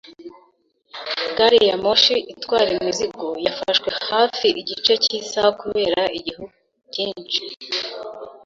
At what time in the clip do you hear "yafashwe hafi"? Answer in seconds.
3.45-4.47